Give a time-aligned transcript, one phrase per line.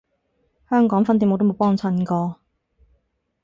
[0.67, 2.39] 香港分店我都冇幫襯過